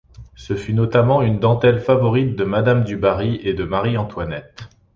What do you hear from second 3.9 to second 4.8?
Antoinette.